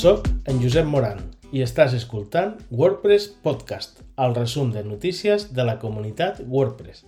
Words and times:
Soc 0.00 0.30
en 0.48 0.56
Josep 0.62 0.86
Moran 0.88 1.18
i 1.52 1.60
estàs 1.60 1.92
escoltant 1.92 2.54
WordPress 2.72 3.26
Podcast, 3.44 3.98
el 4.16 4.32
resum 4.32 4.70
de 4.72 4.80
notícies 4.80 5.42
de 5.52 5.64
la 5.68 5.74
comunitat 5.82 6.38
WordPress. 6.40 7.02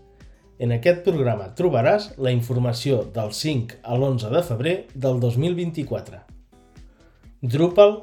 En 0.60 0.74
aquest 0.76 1.00
programa 1.06 1.46
trobaràs 1.56 2.10
la 2.20 2.34
informació 2.36 2.98
del 3.14 3.32
5 3.38 3.78
a 3.80 3.96
l'11 3.96 4.32
de 4.34 4.42
febrer 4.44 4.74
del 4.92 5.22
2024. 5.22 6.20
Drupal, 7.54 7.96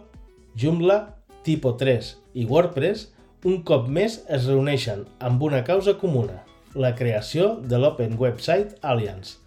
Joomla, 0.57 0.97
Typo3 1.45 2.09
i 2.41 2.47
WordPress 2.49 3.11
un 3.45 3.61
cop 3.61 3.85
més 3.99 4.23
es 4.25 4.49
reuneixen 4.49 5.05
amb 5.19 5.45
una 5.45 5.61
causa 5.67 5.99
comuna, 6.01 6.39
la 6.73 6.95
creació 6.95 7.59
de 7.61 7.77
l'Open 7.77 8.17
Website 8.17 8.81
Alliance. 8.81 9.37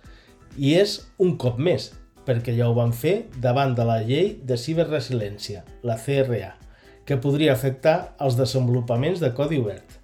I 0.54 0.76
és 0.84 1.00
un 1.18 1.34
cop 1.34 1.58
més, 1.58 1.90
perquè 2.26 2.54
ja 2.56 2.68
ho 2.68 2.74
van 2.76 2.92
fer 2.92 3.28
davant 3.42 3.74
de 3.78 3.86
la 3.86 4.00
llei 4.02 4.36
de 4.42 4.58
ciberresiliència, 4.58 5.64
la 5.82 5.96
CRA, 5.98 6.52
que 7.04 7.18
podria 7.18 7.56
afectar 7.56 8.14
els 8.22 8.38
desenvolupaments 8.38 9.20
de 9.22 9.32
codi 9.34 9.58
obert. 9.62 9.98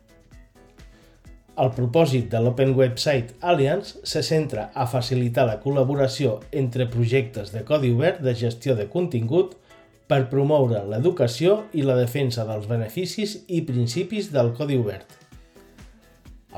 El 1.58 1.72
propòsit 1.74 2.28
de 2.30 2.38
l'Open 2.42 2.74
Website 2.78 3.34
Alliance 3.42 3.98
se 4.06 4.22
centra 4.22 4.68
a 4.74 4.86
facilitar 4.86 5.46
la 5.48 5.56
col·laboració 5.62 6.36
entre 6.54 6.86
projectes 6.90 7.50
de 7.54 7.64
codi 7.66 7.90
obert 7.94 8.22
de 8.22 8.34
gestió 8.38 8.76
de 8.78 8.86
contingut 8.92 9.56
per 10.08 10.28
promoure 10.30 10.84
l'educació 10.88 11.64
i 11.74 11.82
la 11.82 11.98
defensa 11.98 12.46
dels 12.48 12.68
beneficis 12.70 13.40
i 13.48 13.64
principis 13.66 14.30
del 14.34 14.54
codi 14.56 14.78
obert. 14.78 15.27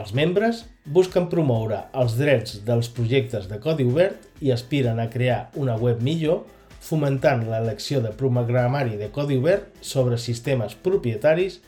Els 0.00 0.14
membres 0.16 0.62
busquen 0.96 1.26
promoure 1.28 1.82
els 2.00 2.14
drets 2.16 2.62
dels 2.64 2.88
projectes 2.96 3.50
de 3.50 3.58
codi 3.60 3.84
obert 3.84 4.30
i 4.40 4.52
aspiren 4.54 5.00
a 5.02 5.10
crear 5.12 5.50
una 5.60 5.74
web 5.76 6.00
millor, 6.00 6.46
fomentant 6.80 7.42
l'elecció 7.50 8.00
de 8.00 8.12
programari 8.16 8.96
de 8.96 9.10
codi 9.12 9.36
obert 9.36 9.82
sobre 9.84 10.16
sistemes 10.16 10.72
propietaris 10.86 11.58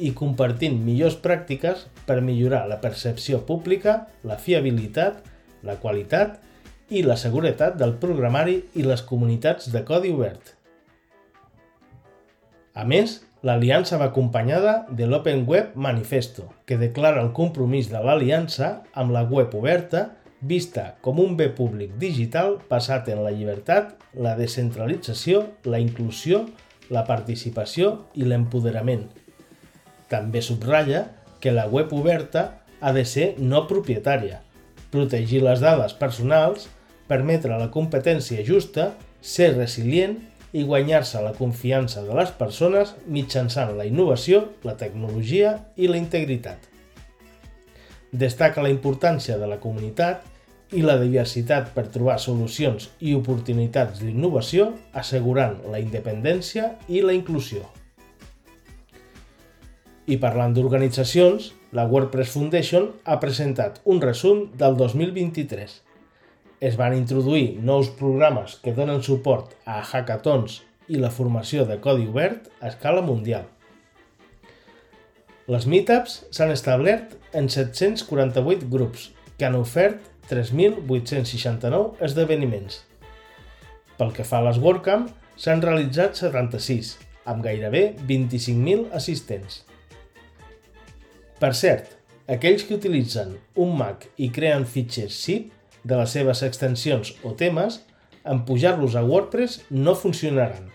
i 0.00 0.14
compartint 0.16 0.78
millors 0.86 1.18
pràctiques 1.20 1.84
per 2.08 2.22
millorar 2.24 2.64
la 2.70 2.80
percepció 2.80 3.42
pública, 3.44 4.06
la 4.24 4.40
fiabilitat, 4.40 5.20
la 5.60 5.76
qualitat 5.82 6.40
i 6.88 7.02
la 7.04 7.18
seguretat 7.20 7.76
del 7.76 7.96
programari 8.00 8.62
i 8.72 8.88
les 8.88 9.04
comunitats 9.04 9.68
de 9.74 9.84
codi 9.84 10.16
obert. 10.16 10.54
A 12.72 12.84
més, 12.88 13.20
l'aliança 13.46 13.98
va 14.00 14.08
acompanyada 14.10 14.86
de 14.90 15.06
l'Open 15.06 15.44
Web 15.46 15.76
Manifesto, 15.78 16.48
que 16.66 16.78
declara 16.80 17.22
el 17.22 17.30
compromís 17.36 17.86
de 17.92 18.00
l'aliança 18.02 18.80
amb 18.92 19.14
la 19.14 19.22
web 19.22 19.54
oberta 19.54 20.08
vista 20.40 20.96
com 21.00 21.20
un 21.22 21.36
bé 21.38 21.46
públic 21.54 21.94
digital 22.02 22.56
basat 22.70 23.12
en 23.12 23.22
la 23.22 23.30
llibertat, 23.30 23.94
la 24.18 24.34
descentralització, 24.38 25.44
la 25.64 25.78
inclusió, 25.78 26.42
la 26.90 27.04
participació 27.06 27.92
i 28.18 28.26
l'empoderament. 28.26 29.06
També 30.10 30.42
subratlla 30.42 31.06
que 31.40 31.54
la 31.54 31.68
web 31.70 31.94
oberta 31.94 32.48
ha 32.80 32.92
de 32.92 33.04
ser 33.06 33.34
no 33.38 33.64
propietària, 33.70 34.42
protegir 34.90 35.44
les 35.46 35.62
dades 35.62 35.94
personals, 35.94 36.66
permetre 37.06 37.54
la 37.54 37.70
competència 37.70 38.42
justa, 38.42 38.96
ser 39.22 39.52
resilient 39.54 40.18
i 40.56 40.62
guanyar-se 40.64 41.20
la 41.20 41.34
confiança 41.36 42.00
de 42.06 42.14
les 42.16 42.30
persones 42.32 42.94
mitjançant 43.12 43.74
la 43.76 43.84
innovació, 43.84 44.40
la 44.64 44.76
tecnologia 44.80 45.52
i 45.76 45.90
la 45.90 45.98
integritat. 46.00 46.56
Destaca 48.12 48.64
la 48.64 48.72
importància 48.72 49.36
de 49.36 49.50
la 49.50 49.60
comunitat 49.60 50.24
i 50.72 50.80
la 50.82 50.96
diversitat 51.02 51.74
per 51.76 51.90
trobar 51.92 52.16
solucions 52.22 52.88
i 53.04 53.12
oportunitats 53.14 54.00
d'innovació, 54.00 54.70
assegurant 54.96 55.60
la 55.70 55.82
independència 55.82 56.72
i 56.88 57.04
la 57.04 57.12
inclusió. 57.12 57.66
I 60.06 60.16
parlant 60.22 60.54
d'organitzacions, 60.56 61.52
la 61.76 61.84
WordPress 61.90 62.32
Foundation 62.32 62.92
ha 63.04 63.18
presentat 63.20 63.82
un 63.84 64.00
resum 64.00 64.46
del 64.56 64.78
2023 64.78 65.82
es 66.60 66.76
van 66.76 66.94
introduir 66.96 67.58
nous 67.60 67.90
programes 67.98 68.56
que 68.62 68.72
donen 68.76 69.02
suport 69.04 69.52
a 69.68 69.82
hackathons 69.82 70.62
i 70.88 71.00
la 71.02 71.10
formació 71.10 71.66
de 71.68 71.78
codi 71.82 72.06
obert 72.08 72.48
a 72.60 72.70
escala 72.70 73.02
mundial. 73.04 73.44
Les 75.46 75.66
meetups 75.70 76.24
s'han 76.34 76.50
establert 76.50 77.14
en 77.36 77.50
748 77.52 78.66
grups 78.70 79.10
que 79.38 79.46
han 79.46 79.58
ofert 79.58 80.00
3.869 80.30 82.02
esdeveniments. 82.02 82.80
Pel 83.96 84.10
que 84.16 84.26
fa 84.26 84.40
a 84.40 84.48
les 84.48 84.58
WordCamp, 84.62 85.06
s'han 85.36 85.62
realitzat 85.62 86.18
76, 86.18 86.96
amb 87.28 87.44
gairebé 87.44 87.90
25.000 88.08 88.88
assistents. 88.96 89.62
Per 91.38 91.52
cert, 91.54 91.92
aquells 92.32 92.64
que 92.66 92.78
utilitzen 92.80 93.36
un 93.62 93.76
Mac 93.78 94.08
i 94.16 94.30
creen 94.34 94.64
fitxers 94.66 95.18
zip 95.26 95.52
de 95.86 95.98
les 96.00 96.16
seves 96.18 96.42
extensions 96.46 97.14
o 97.22 97.34
temes, 97.38 97.80
en 98.26 98.42
pujar-los 98.44 98.96
a 98.98 99.04
WordPress 99.06 99.60
no 99.70 99.94
funcionaran. 99.94 100.66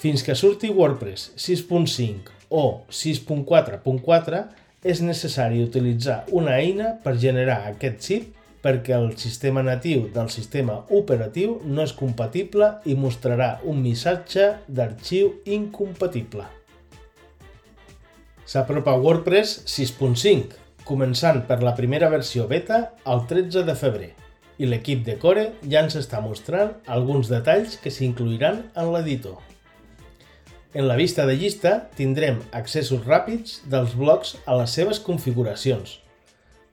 Fins 0.00 0.24
que 0.24 0.34
surti 0.34 0.70
WordPress 0.72 1.32
6.5 1.36 2.32
o 2.48 2.84
6.4.4 2.90 4.40
és 4.84 5.00
necessari 5.00 5.62
utilitzar 5.64 6.24
una 6.32 6.56
eina 6.60 6.94
per 7.04 7.16
generar 7.20 7.62
aquest 7.70 8.08
zip 8.08 8.32
perquè 8.64 8.96
el 8.96 9.10
sistema 9.20 9.62
natiu 9.64 10.08
del 10.12 10.30
sistema 10.32 10.80
operatiu 10.98 11.58
no 11.64 11.84
és 11.84 11.92
compatible 11.96 12.70
i 12.88 12.96
mostrarà 12.96 13.58
un 13.68 13.82
missatge 13.84 14.50
d'arxiu 14.68 15.34
incompatible. 15.44 16.46
S'apropa 18.48 18.96
WordPress 19.00 19.64
6.5, 19.68 20.63
començant 20.84 21.40
per 21.48 21.62
la 21.64 21.74
primera 21.78 22.10
versió 22.12 22.46
beta 22.50 22.80
el 23.08 23.24
13 23.30 23.64
de 23.64 23.74
febrer, 23.78 24.12
i 24.58 24.68
l'equip 24.68 25.02
de 25.06 25.16
Core 25.20 25.48
ja 25.64 25.82
ens 25.82 25.96
està 25.98 26.20
mostrant 26.22 26.76
alguns 26.86 27.30
detalls 27.32 27.78
que 27.82 27.90
s'incluiran 27.90 28.62
en 28.76 28.92
l'editor. 28.92 29.40
En 30.74 30.88
la 30.88 30.96
vista 30.98 31.24
de 31.26 31.36
llista 31.38 31.74
tindrem 31.94 32.40
accessos 32.52 33.04
ràpids 33.06 33.60
dels 33.70 33.94
blocs 33.94 34.34
a 34.44 34.56
les 34.58 34.72
seves 34.74 34.98
configuracions. 35.00 36.00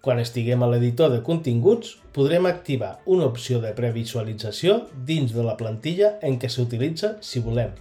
Quan 0.01 0.17
estiguem 0.17 0.63
a 0.66 0.69
l'editor 0.72 1.11
de 1.13 1.19
continguts, 1.22 1.99
podrem 2.11 2.47
activar 2.49 2.95
una 3.05 3.28
opció 3.29 3.59
de 3.61 3.75
previsualització 3.78 4.79
dins 5.05 5.35
de 5.35 5.45
la 5.45 5.53
plantilla 5.59 6.16
en 6.25 6.39
què 6.41 6.49
s'utilitza 6.49 7.19
si 7.22 7.43
volem. 7.45 7.75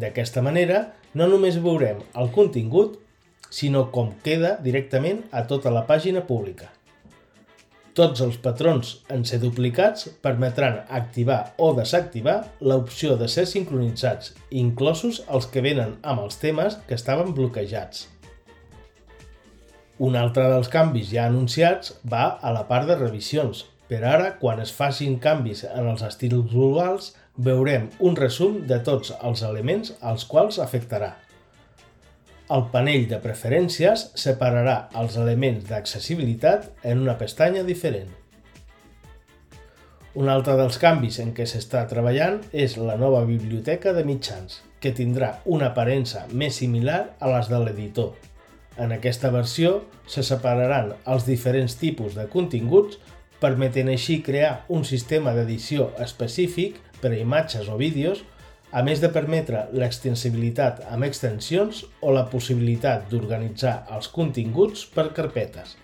D'aquesta 0.00 0.40
manera, 0.40 0.94
no 1.12 1.28
només 1.28 1.60
veurem 1.60 2.00
el 2.16 2.32
contingut, 2.32 2.96
sinó 3.50 3.90
com 3.94 4.12
queda 4.24 4.56
directament 4.62 5.24
a 5.30 5.46
tota 5.50 5.72
la 5.74 5.86
pàgina 5.88 6.22
pública. 6.26 6.70
Tots 7.98 8.22
els 8.22 8.36
patrons 8.38 8.92
en 9.10 9.24
ser 9.26 9.40
duplicats 9.42 10.06
permetran 10.22 10.78
activar 10.88 11.40
o 11.58 11.72
desactivar 11.74 12.36
l'opció 12.62 13.16
de 13.18 13.26
ser 13.28 13.48
sincronitzats, 13.50 14.30
inclosos 14.50 15.24
els 15.26 15.50
que 15.50 15.60
venen 15.60 15.96
amb 16.00 16.22
els 16.22 16.38
temes 16.38 16.78
que 16.86 16.94
estaven 16.94 17.34
bloquejats. 17.34 18.06
Un 20.00 20.14
altre 20.16 20.46
dels 20.48 20.70
canvis 20.72 21.10
ja 21.10 21.26
anunciats 21.28 21.96
va 22.08 22.38
a 22.40 22.54
la 22.56 22.62
part 22.70 22.86
de 22.88 22.96
revisions. 22.96 23.66
Per 23.90 23.98
ara, 24.06 24.30
quan 24.38 24.62
es 24.62 24.70
facin 24.72 25.18
canvis 25.18 25.64
en 25.66 25.90
els 25.90 26.04
estils 26.06 26.46
globals, 26.54 27.10
veurem 27.36 27.90
un 27.98 28.16
resum 28.16 28.62
de 28.70 28.78
tots 28.86 29.10
els 29.18 29.42
elements 29.42 29.92
als 30.00 30.24
quals 30.30 30.60
afectarà. 30.62 31.16
El 32.50 32.64
panell 32.72 33.04
de 33.06 33.20
preferències 33.22 34.08
separarà 34.18 34.88
els 34.98 35.14
elements 35.22 35.68
d'accessibilitat 35.68 36.64
en 36.90 37.04
una 37.04 37.14
pestanya 37.20 37.62
diferent. 37.62 38.08
Un 40.18 40.26
altre 40.32 40.56
dels 40.58 40.80
canvis 40.82 41.20
en 41.22 41.30
què 41.36 41.46
s'està 41.46 41.84
treballant 41.92 42.40
és 42.50 42.74
la 42.74 42.96
nova 42.98 43.20
biblioteca 43.28 43.92
de 43.94 44.02
mitjans, 44.08 44.64
que 44.82 44.90
tindrà 44.90 45.28
una 45.46 45.68
aparença 45.70 46.24
més 46.32 46.58
similar 46.58 46.98
a 47.20 47.30
les 47.30 47.52
de 47.52 47.60
l'editor. 47.62 48.16
En 48.82 48.90
aquesta 48.96 49.30
versió 49.30 49.84
se 50.10 50.26
separaran 50.26 50.90
els 51.06 51.30
diferents 51.30 51.78
tipus 51.78 52.18
de 52.18 52.26
continguts, 52.34 52.98
permetent 53.38 53.94
així 53.94 54.18
crear 54.26 54.64
un 54.66 54.82
sistema 54.82 55.36
d'edició 55.38 55.92
específic 56.02 56.82
per 56.98 57.14
a 57.14 57.22
imatges 57.22 57.70
o 57.70 57.78
vídeos 57.78 58.24
a 58.70 58.82
més 58.86 59.00
de 59.02 59.10
permetre 59.10 59.64
l'extensibilitat 59.74 60.84
amb 60.94 61.06
extensions 61.06 61.82
o 62.00 62.12
la 62.14 62.26
possibilitat 62.30 63.08
d'organitzar 63.10 63.74
els 63.96 64.10
continguts 64.14 64.84
per 64.94 65.10
carpetes. 65.16 65.76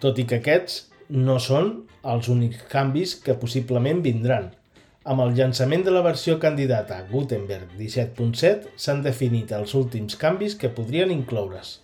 Tot 0.00 0.18
i 0.20 0.26
que 0.28 0.40
aquests 0.40 0.86
no 1.12 1.38
són 1.40 1.72
els 2.04 2.28
únics 2.32 2.62
canvis 2.72 3.14
que 3.22 3.36
possiblement 3.40 4.02
vindran. 4.04 4.50
Amb 5.06 5.22
el 5.22 5.36
llançament 5.38 5.84
de 5.86 5.92
la 5.94 6.02
versió 6.02 6.38
candidata 6.42 6.98
Gutenberg 7.10 7.76
17.7 7.78 8.72
s'han 8.76 9.04
definit 9.04 9.52
els 9.54 9.74
últims 9.78 10.16
canvis 10.18 10.56
que 10.58 10.72
podrien 10.72 11.12
incloure's. 11.14 11.80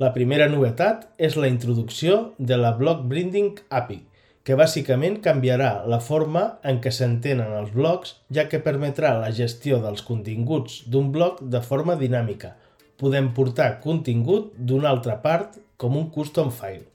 La 0.00 0.14
primera 0.14 0.46
novetat 0.48 1.10
és 1.20 1.36
la 1.36 1.50
introducció 1.52 2.30
de 2.38 2.56
la 2.56 2.70
Block 2.78 3.02
Branding 3.10 3.58
API, 3.68 3.98
que 4.44 4.56
bàsicament 4.56 5.18
canviarà 5.24 5.70
la 5.92 5.98
forma 6.00 6.44
en 6.64 6.80
què 6.80 6.92
s'entenen 6.94 7.52
els 7.58 7.72
blocs, 7.74 8.14
ja 8.32 8.46
que 8.48 8.62
permetrà 8.64 9.12
la 9.20 9.32
gestió 9.36 9.80
dels 9.82 10.02
continguts 10.06 10.80
d'un 10.88 11.10
bloc 11.12 11.42
de 11.54 11.60
forma 11.60 11.96
dinàmica. 12.00 12.54
Podem 13.00 13.30
portar 13.36 13.74
contingut 13.84 14.54
d'una 14.56 14.88
altra 14.92 15.18
part 15.24 15.60
com 15.76 15.96
un 15.96 16.08
custom 16.14 16.50
file. 16.52 16.86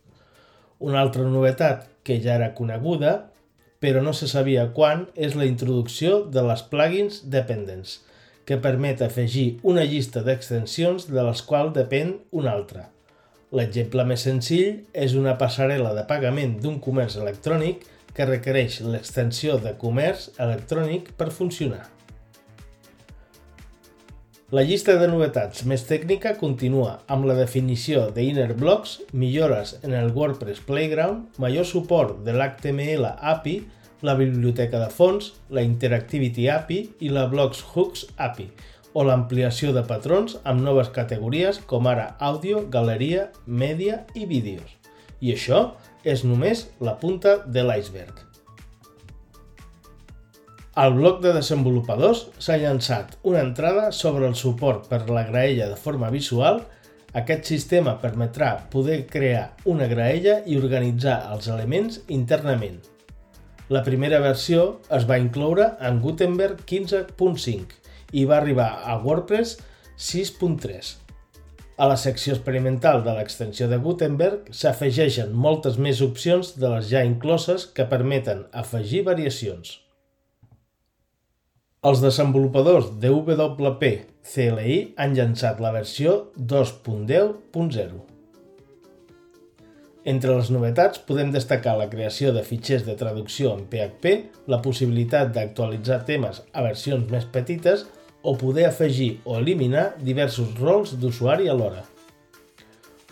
Una 0.80 1.00
altra 1.02 1.24
novetat 1.30 1.86
que 2.06 2.18
ja 2.22 2.36
era 2.36 2.54
coneguda, 2.58 3.14
però 3.82 4.02
no 4.02 4.14
se 4.18 4.28
sabia 4.28 4.66
quan, 4.74 5.06
és 5.16 5.38
la 5.38 5.46
introducció 5.46 6.24
de 6.26 6.42
les 6.46 6.66
plugins 6.72 7.22
dependents, 7.30 8.00
que 8.46 8.58
permet 8.62 9.02
afegir 9.02 9.60
una 9.64 9.86
llista 9.86 10.26
d'extensions 10.26 11.08
de 11.10 11.22
les 11.30 11.46
quals 11.46 11.74
depèn 11.78 12.18
una 12.32 12.54
altra. 12.54 12.90
L'exemple 13.56 14.04
més 14.04 14.26
senzill 14.28 14.82
és 14.92 15.14
una 15.16 15.38
passarel·la 15.40 15.94
de 15.96 16.04
pagament 16.10 16.58
d'un 16.64 16.80
comerç 16.84 17.16
electrònic 17.22 17.86
que 18.16 18.28
requereix 18.28 18.82
l'extensió 18.84 19.56
de 19.64 19.76
comerç 19.80 20.30
electrònic 20.44 21.14
per 21.20 21.30
funcionar. 21.32 21.86
La 24.56 24.62
llista 24.68 24.94
de 25.00 25.08
novetats 25.10 25.64
més 25.66 25.88
tècnica 25.88 26.36
continua 26.40 27.00
amb 27.12 27.26
la 27.26 27.38
definició 27.40 28.10
de 28.16 28.28
inner 28.28 28.52
blocks, 28.60 29.00
millores 29.12 29.74
en 29.84 29.96
el 29.98 30.12
WordPress 30.14 30.62
Playground, 30.68 31.40
major 31.42 31.66
suport 31.66 32.22
de 32.28 32.36
l'HTML 32.36 33.08
API, 33.34 33.56
la 34.06 34.14
biblioteca 34.20 34.84
de 34.84 34.92
fons, 34.94 35.32
la 35.50 35.64
Interactivity 35.66 36.46
API 36.52 36.80
i 37.08 37.10
la 37.10 37.26
Blocks 37.32 37.64
Hooks 37.72 38.06
API, 38.22 38.52
o 38.96 39.04
l'ampliació 39.04 39.74
de 39.76 39.84
patrons 39.84 40.38
amb 40.48 40.64
noves 40.64 40.90
categories 40.96 41.60
com 41.68 41.90
ara 41.92 42.14
àudio, 42.24 42.64
galeria, 42.72 43.28
mèdia 43.46 44.06
i 44.16 44.24
vídeos. 44.30 44.72
I 45.20 45.36
això 45.36 45.76
és 46.08 46.24
només 46.24 46.64
la 46.80 46.96
punta 47.02 47.42
de 47.46 47.66
l'iceberg. 47.68 48.24
Al 50.80 50.96
bloc 50.96 51.22
de 51.24 51.34
desenvolupadors 51.36 52.26
s'ha 52.40 52.58
llançat 52.60 53.14
una 53.24 53.44
entrada 53.44 53.92
sobre 53.96 54.28
el 54.28 54.36
suport 54.36 54.90
per 54.92 55.06
la 55.10 55.24
graella 55.28 55.70
de 55.72 55.78
forma 55.80 56.10
visual. 56.12 56.64
Aquest 57.16 57.48
sistema 57.48 57.96
permetrà 58.02 58.50
poder 58.72 59.06
crear 59.08 59.46
una 59.72 59.88
graella 59.92 60.42
i 60.46 60.58
organitzar 60.60 61.22
els 61.32 61.48
elements 61.48 62.02
internament. 62.12 62.82
La 63.72 63.86
primera 63.88 64.20
versió 64.20 64.68
es 64.94 65.08
va 65.10 65.20
incloure 65.20 65.72
en 65.80 66.04
Gutenberg 66.04 66.68
15.5 66.68 67.85
i 68.12 68.26
va 68.26 68.38
arribar 68.38 68.70
a 68.84 68.98
WordPress 69.02 69.58
6.3. 69.98 70.96
A 71.78 71.88
la 71.92 71.98
secció 72.00 72.36
experimental 72.36 73.02
de 73.04 73.14
l'extensió 73.18 73.68
de 73.68 73.80
Gutenberg 73.84 74.52
s'afegeixen 74.56 75.34
moltes 75.46 75.76
més 75.78 76.00
opcions 76.06 76.54
de 76.56 76.70
les 76.72 76.88
ja 76.92 77.04
incloses 77.04 77.66
que 77.68 77.88
permeten 77.92 78.46
afegir 78.64 79.04
variacions. 79.10 79.82
Els 81.86 82.02
desenvolupadors 82.02 82.94
de 83.04 83.12
WP 83.12 83.92
CLI 84.32 84.82
han 84.98 85.14
llançat 85.20 85.60
la 85.62 85.76
versió 85.76 86.18
2.10.0. 86.40 88.15
Entre 90.06 90.30
les 90.38 90.52
novetats 90.54 91.00
podem 91.02 91.32
destacar 91.34 91.72
la 91.80 91.88
creació 91.90 92.30
de 92.34 92.44
fitxers 92.46 92.84
de 92.86 92.94
traducció 93.00 93.56
en 93.56 93.64
PHP, 93.72 94.12
la 94.54 94.60
possibilitat 94.62 95.32
d'actualitzar 95.34 96.04
temes 96.06 96.44
a 96.54 96.62
versions 96.62 97.10
més 97.10 97.26
petites 97.26 97.88
o 98.22 98.36
poder 98.38 98.68
afegir 98.70 99.16
o 99.26 99.40
eliminar 99.40 99.88
diversos 99.98 100.54
rols 100.62 100.94
d'usuari 101.02 101.50
alhora. 101.50 101.82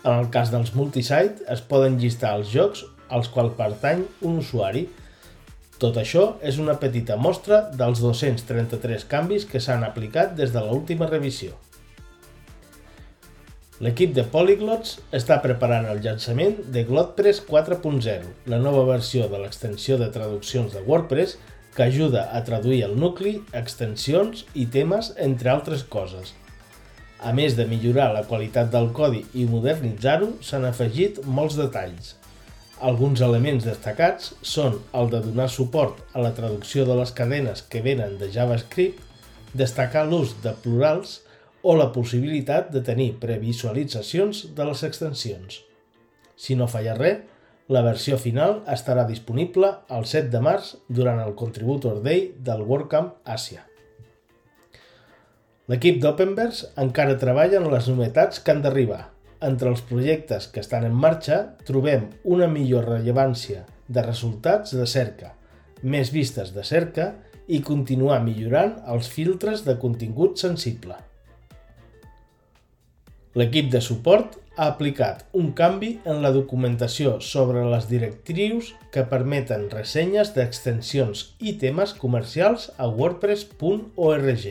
En 0.04 0.20
el 0.20 0.30
cas 0.30 0.54
dels 0.54 0.70
multisite 0.78 1.42
es 1.50 1.66
poden 1.66 1.98
llistar 1.98 2.36
els 2.38 2.54
jocs 2.54 2.86
als 3.10 3.26
quals 3.26 3.58
pertany 3.58 4.06
un 4.22 4.38
usuari. 4.44 4.86
Tot 5.82 5.98
això 5.98 6.36
és 6.46 6.62
una 6.62 6.78
petita 6.78 7.18
mostra 7.18 7.64
dels 7.74 8.06
233 8.06 9.10
canvis 9.10 9.50
que 9.50 9.58
s'han 9.58 9.82
aplicat 9.82 10.38
des 10.38 10.54
de 10.54 10.62
l'última 10.62 11.10
revisió. 11.10 11.58
L'equip 13.82 14.12
de 14.14 14.22
Polyglots 14.30 15.00
està 15.18 15.40
preparant 15.42 15.88
el 15.90 15.98
llançament 16.02 16.60
de 16.70 16.84
GlotPress 16.86 17.40
4.0, 17.48 18.28
la 18.46 18.60
nova 18.62 18.84
versió 18.86 19.26
de 19.26 19.40
l'extensió 19.42 19.96
de 19.98 20.06
traduccions 20.14 20.76
de 20.76 20.82
WordPress 20.86 21.34
que 21.74 21.82
ajuda 21.82 22.28
a 22.30 22.44
traduir 22.46 22.84
el 22.86 22.94
nucli, 22.94 23.40
extensions 23.52 24.44
i 24.54 24.68
temes, 24.70 25.10
entre 25.18 25.50
altres 25.50 25.82
coses. 25.82 26.36
A 27.18 27.32
més 27.34 27.58
de 27.58 27.66
millorar 27.66 28.12
la 28.14 28.22
qualitat 28.30 28.70
del 28.70 28.92
codi 28.94 29.24
i 29.34 29.48
modernitzar-ho, 29.50 30.36
s'han 30.38 30.68
afegit 30.70 31.18
molts 31.26 31.58
detalls. 31.58 32.14
Alguns 32.78 33.26
elements 33.26 33.66
destacats 33.66 34.36
són 34.54 34.78
el 34.94 35.10
de 35.10 35.24
donar 35.26 35.48
suport 35.50 35.98
a 36.14 36.22
la 36.22 36.30
traducció 36.38 36.86
de 36.86 36.94
les 37.02 37.10
cadenes 37.10 37.66
que 37.66 37.82
venen 37.82 38.20
de 38.22 38.30
JavaScript, 38.30 39.02
destacar 39.50 40.06
l'ús 40.06 40.38
de 40.46 40.54
plurals 40.62 41.23
o 41.64 41.74
la 41.80 41.90
possibilitat 41.92 42.68
de 42.70 42.82
tenir 42.84 43.14
previsualitzacions 43.20 44.50
de 44.54 44.66
les 44.68 44.82
extensions. 44.84 45.62
Si 46.36 46.56
no 46.60 46.68
falla 46.68 46.94
res, 46.98 47.22
la 47.72 47.80
versió 47.80 48.18
final 48.20 48.58
estarà 48.68 49.06
disponible 49.08 49.70
el 49.96 50.04
7 50.04 50.28
de 50.34 50.42
març 50.44 50.74
durant 50.88 51.22
el 51.24 51.32
Contributor 51.34 52.02
Day 52.04 52.26
del 52.44 52.60
WordCamp 52.68 53.14
Àsia. 53.24 53.64
L'equip 55.72 56.02
d'Openverse 56.02 56.74
encara 56.82 57.16
treballa 57.16 57.56
en 57.62 57.70
les 57.72 57.88
novetats 57.88 58.42
que 58.44 58.52
han 58.52 58.60
d'arribar. 58.60 59.00
Entre 59.48 59.72
els 59.72 59.80
projectes 59.88 60.50
que 60.52 60.60
estan 60.60 60.84
en 60.84 60.92
marxa 60.92 61.38
trobem 61.64 62.10
una 62.36 62.50
millor 62.52 62.84
rellevància 62.90 63.64
de 63.88 64.04
resultats 64.04 64.76
de 64.76 64.84
cerca, 64.84 65.32
més 65.80 66.12
vistes 66.12 66.52
de 66.52 66.64
cerca 66.68 67.14
i 67.48 67.64
continuar 67.64 68.20
millorant 68.28 68.76
els 68.92 69.08
filtres 69.08 69.64
de 69.64 69.78
contingut 69.80 70.36
sensible. 70.40 71.00
L'equip 73.34 73.70
de 73.72 73.80
suport 73.82 74.36
ha 74.54 74.68
aplicat 74.70 75.24
un 75.34 75.48
canvi 75.58 75.96
en 76.06 76.20
la 76.22 76.30
documentació 76.34 77.16
sobre 77.18 77.64
les 77.66 77.88
directrius 77.90 78.68
que 78.94 79.02
permeten 79.10 79.66
ressenyes 79.72 80.30
d'extensions 80.36 81.24
i 81.42 81.56
temes 81.58 81.96
comercials 81.98 82.68
a 82.78 82.86
wordpress.org, 82.86 84.44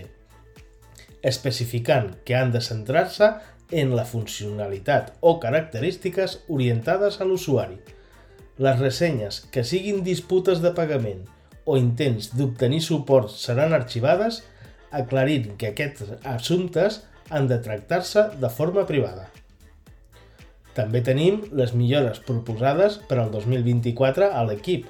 especificant 1.32 2.12
que 2.28 2.36
han 2.36 2.52
de 2.52 2.60
centrar-se 2.60 3.32
en 3.72 3.96
la 3.96 4.04
funcionalitat 4.04 5.14
o 5.22 5.38
característiques 5.40 6.42
orientades 6.48 7.22
a 7.22 7.30
l'usuari. 7.30 7.80
Les 8.60 8.80
ressenyes 8.84 9.40
que 9.54 9.64
siguin 9.64 10.04
disputes 10.04 10.60
de 10.62 10.74
pagament 10.76 11.24
o 11.64 11.80
intents 11.80 12.34
d'obtenir 12.36 12.84
suport 12.84 13.32
seran 13.32 13.72
arxivades, 13.72 14.44
aclarint 15.00 15.54
que 15.60 15.72
aquests 15.74 16.14
assumptes 16.30 17.02
han 17.30 17.48
de 17.50 17.58
tractar-se 17.66 18.28
de 18.42 18.50
forma 18.50 18.86
privada. 18.90 19.30
També 20.78 21.04
tenim 21.06 21.42
les 21.54 21.74
millores 21.78 22.20
proposades 22.28 22.98
per 23.10 23.20
al 23.22 23.32
2024 23.34 24.30
a 24.34 24.44
l'equip, 24.48 24.88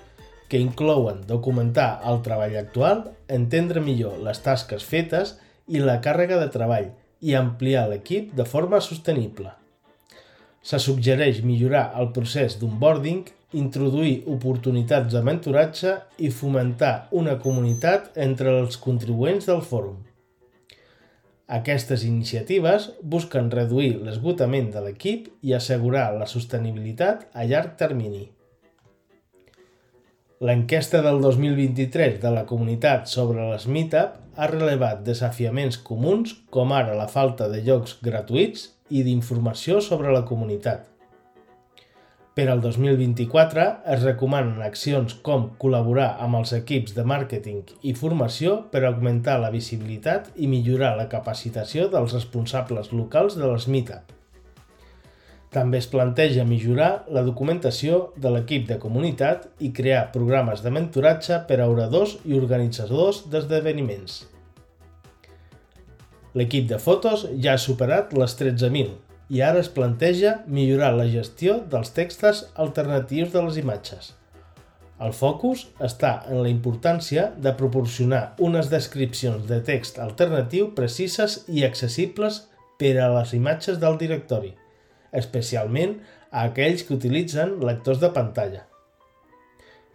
que 0.48 0.62
inclouen 0.62 1.24
documentar 1.28 2.04
el 2.10 2.22
treball 2.26 2.56
actual, 2.60 3.08
entendre 3.28 3.82
millor 3.82 4.20
les 4.24 4.40
tasques 4.46 4.86
fetes 4.86 5.36
i 5.68 5.82
la 5.82 6.00
càrrega 6.04 6.38
de 6.40 6.52
treball 6.54 6.92
i 7.24 7.36
ampliar 7.40 7.88
l'equip 7.90 8.32
de 8.38 8.46
forma 8.46 8.80
sostenible. 8.84 9.52
Se 10.64 10.80
suggereix 10.80 11.42
millorar 11.44 11.90
el 12.00 12.14
procés 12.16 12.56
d'onboarding, 12.60 13.26
introduir 13.60 14.24
oportunitats 14.32 15.12
de 15.14 15.22
mentoratge 15.28 15.98
i 16.24 16.32
fomentar 16.32 16.94
una 17.12 17.36
comunitat 17.44 18.14
entre 18.28 18.56
els 18.62 18.80
contribuents 18.82 19.50
del 19.52 19.62
fòrum. 19.62 20.00
Aquestes 21.54 22.06
iniciatives 22.08 22.88
busquen 23.16 23.52
reduir 23.52 23.98
l'esgotament 24.00 24.72
de 24.74 24.82
l'equip 24.86 25.28
i 25.44 25.54
assegurar 25.54 26.08
la 26.16 26.30
sostenibilitat 26.32 27.28
a 27.36 27.44
llarg 27.50 27.76
termini. 27.78 28.24
L'enquesta 30.44 31.04
del 31.04 31.22
2023 31.24 32.18
de 32.24 32.32
la 32.34 32.48
comunitat 32.48 33.12
sobre 33.12 33.52
les 33.52 33.68
Meetup 33.68 34.23
ha 34.36 34.48
relevat 34.50 35.04
desafiaments 35.06 35.78
comuns 35.90 36.34
com 36.54 36.74
ara 36.74 36.96
la 36.98 37.10
falta 37.12 37.50
de 37.52 37.62
llocs 37.66 38.00
gratuïts 38.06 38.70
i 38.90 39.04
d'informació 39.06 39.82
sobre 39.82 40.14
la 40.14 40.24
comunitat. 40.30 40.90
Per 42.34 42.48
al 42.50 42.64
2024 42.64 43.64
es 43.94 44.02
recomanen 44.02 44.64
accions 44.66 45.14
com 45.28 45.52
col·laborar 45.62 46.16
amb 46.26 46.40
els 46.40 46.56
equips 46.58 46.96
de 46.98 47.06
màrqueting 47.06 47.62
i 47.86 47.94
formació 47.94 48.56
per 48.74 48.82
augmentar 48.88 49.38
la 49.44 49.54
visibilitat 49.54 50.32
i 50.34 50.50
millorar 50.50 50.96
la 50.98 51.06
capacitació 51.12 51.86
dels 51.94 52.18
responsables 52.18 52.90
locals 52.92 53.38
de 53.38 53.46
les 53.46 53.70
Meetup. 53.70 54.23
També 55.54 55.78
es 55.78 55.86
planteja 55.86 56.46
millorar 56.50 57.06
la 57.14 57.22
documentació 57.22 58.00
de 58.18 58.32
l'equip 58.34 58.66
de 58.72 58.80
comunitat 58.82 59.46
i 59.62 59.70
crear 59.80 60.08
programes 60.16 60.64
de 60.66 60.72
mentoratge 60.74 61.38
per 61.50 61.60
a 61.62 61.68
oradors 61.70 62.16
i 62.26 62.34
organitzadors 62.40 63.28
d'esdeveniments. 63.30 64.24
L'equip 66.34 66.66
de 66.72 66.80
fotos 66.82 67.28
ja 67.38 67.54
ha 67.54 67.62
superat 67.62 68.16
les 68.18 68.34
13.000 68.40 68.96
i 69.30 69.44
ara 69.46 69.62
es 69.62 69.70
planteja 69.76 70.40
millorar 70.48 70.90
la 70.98 71.06
gestió 71.10 71.60
dels 71.70 71.94
textos 71.94 72.48
alternatius 72.66 73.30
de 73.36 73.46
les 73.46 73.62
imatges. 73.62 74.10
El 75.04 75.14
focus 75.14 75.68
està 75.86 76.16
en 76.32 76.42
la 76.42 76.50
importància 76.50 77.28
de 77.46 77.54
proporcionar 77.60 78.24
unes 78.42 78.74
descripcions 78.74 79.46
de 79.50 79.62
text 79.70 80.02
alternatiu 80.02 80.72
precises 80.78 81.44
i 81.48 81.66
accessibles 81.68 82.44
per 82.82 82.96
a 82.98 83.10
les 83.20 83.34
imatges 83.38 83.80
del 83.82 83.98
directori, 84.02 84.54
especialment 85.14 86.00
a 86.32 86.48
aquells 86.50 86.84
que 86.84 86.96
utilitzen 86.98 87.60
lectors 87.62 88.02
de 88.02 88.10
pantalla. 88.16 88.66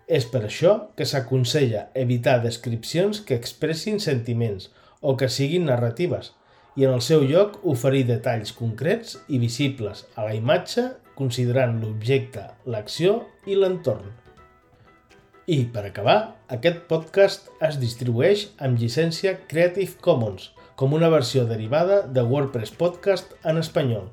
És 0.09 0.25
per 0.33 0.45
això 0.47 0.75
que 0.97 1.05
s'aconsella 1.05 1.89
evitar 2.03 2.39
descripcions 2.45 3.21
que 3.21 3.37
expressin 3.37 3.99
sentiments 4.01 4.71
o 5.01 5.17
que 5.21 5.29
siguin 5.29 5.69
narratives 5.69 6.33
i 6.79 6.87
en 6.87 6.95
el 6.95 7.03
seu 7.05 7.27
lloc 7.27 7.59
oferir 7.67 8.07
detalls 8.09 8.55
concrets 8.57 9.19
i 9.29 9.41
visibles 9.43 10.07
a 10.15 10.25
la 10.29 10.37
imatge 10.39 10.87
considerant 11.19 11.81
l'objecte, 11.83 12.45
l'acció 12.71 13.19
i 13.51 13.59
l'entorn. 13.59 14.07
I, 15.49 15.65
per 15.73 15.83
acabar, 15.89 16.19
aquest 16.55 16.85
podcast 16.91 17.49
es 17.65 17.81
distribueix 17.81 18.47
amb 18.65 18.79
llicència 18.79 19.35
Creative 19.51 19.97
Commons, 20.05 20.51
com 20.79 20.95
una 20.95 21.09
versió 21.11 21.47
derivada 21.49 22.03
de 22.07 22.23
WordPress 22.23 22.75
Podcast 22.79 23.33
en 23.43 23.59
espanyol. 23.59 24.11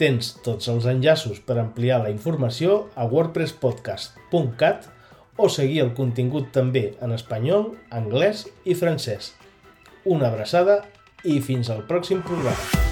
Tens 0.00 0.32
tots 0.42 0.68
els 0.72 0.88
enllaços 0.90 1.38
per 1.46 1.58
ampliar 1.60 2.00
la 2.02 2.10
informació 2.10 2.84
a 2.98 3.06
wordpresspodcast.cat 3.10 4.88
o 5.36 5.50
seguir 5.50 5.82
el 5.84 5.92
contingut 5.98 6.50
també 6.54 6.86
en 7.02 7.14
espanyol, 7.14 7.72
anglès 7.90 8.46
i 8.64 8.78
francès. 8.78 9.32
Una 10.04 10.30
abraçada 10.30 10.82
i 11.24 11.40
fins 11.40 11.70
al 11.70 11.86
pròxim 11.90 12.22
programa. 12.26 12.83